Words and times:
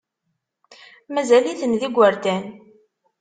Mazal-iten 1.13 1.73
d 1.79 1.81
igerdan. 1.87 2.43